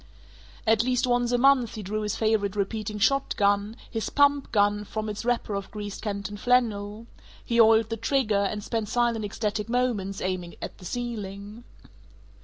At 0.65 0.81
least 0.81 1.05
once 1.05 1.31
a 1.31 1.37
month 1.37 1.75
he 1.75 1.83
drew 1.83 2.01
his 2.01 2.15
favorite 2.15 2.55
repeating 2.55 2.97
shotgun, 2.97 3.75
his 3.91 4.09
"pump 4.09 4.51
gun," 4.51 4.83
from 4.83 5.07
its 5.09 5.23
wrapper 5.23 5.53
of 5.53 5.69
greased 5.69 6.01
canton 6.01 6.37
flannel; 6.37 7.05
he 7.45 7.61
oiled 7.61 7.89
the 7.91 7.97
trigger, 7.97 8.41
and 8.43 8.63
spent 8.63 8.89
silent 8.89 9.23
ecstatic 9.23 9.69
moments 9.69 10.19
aiming 10.19 10.55
at 10.59 10.79
the 10.79 10.85
ceiling. 10.85 11.65